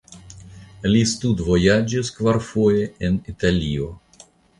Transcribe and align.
Li 0.93 1.01
studvojaĝis 1.09 2.09
kvarfoje 2.15 2.87
en 3.09 3.21
Italio. 3.35 3.91